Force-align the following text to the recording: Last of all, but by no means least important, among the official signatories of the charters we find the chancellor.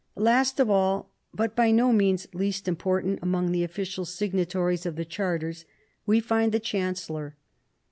Last 0.17 0.59
of 0.59 0.67
all, 0.67 1.11
but 1.31 1.55
by 1.55 1.69
no 1.69 1.93
means 1.93 2.27
least 2.33 2.67
important, 2.67 3.19
among 3.21 3.51
the 3.51 3.63
official 3.63 4.03
signatories 4.03 4.87
of 4.87 4.95
the 4.95 5.05
charters 5.05 5.63
we 6.07 6.19
find 6.19 6.51
the 6.51 6.59
chancellor. 6.59 7.35